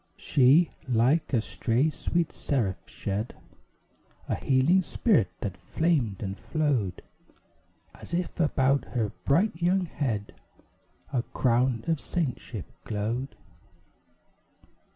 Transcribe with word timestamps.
She, 0.17 0.71
like 0.89 1.31
a 1.31 1.41
stray 1.41 1.91
sweet 1.91 2.31
seraph, 2.31 2.89
shed 2.89 3.35
A 4.27 4.33
healing 4.33 4.81
spirit, 4.81 5.29
that 5.41 5.55
flamed 5.55 6.23
and 6.23 6.35
flowed 6.39 7.03
As 7.93 8.11
if 8.11 8.39
about 8.39 8.83
her 8.95 9.11
bright 9.25 9.61
young 9.61 9.85
head 9.85 10.33
A 11.13 11.21
crown 11.21 11.83
of 11.85 11.99
saintship 11.99 12.65
glowed. 12.83 13.35